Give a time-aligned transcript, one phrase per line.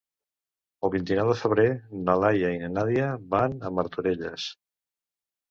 [0.87, 1.65] El vint-i-nou de febrer
[2.07, 4.49] na Laia i na Nàdia van a Martorelles.